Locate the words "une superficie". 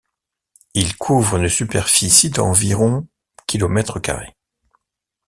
1.37-2.31